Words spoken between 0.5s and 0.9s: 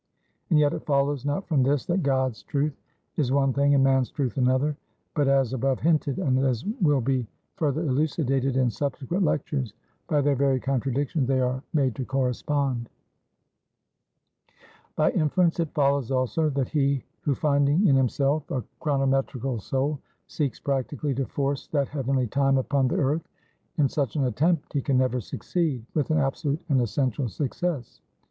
yet it